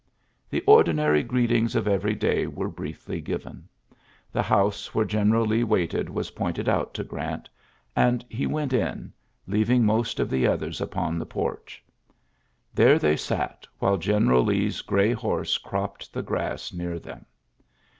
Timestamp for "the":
0.49-0.61, 4.31-4.41, 10.31-10.47, 11.19-11.27, 16.11-16.23